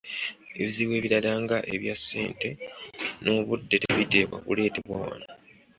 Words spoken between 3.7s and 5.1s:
tebiteekwa kuleetebwa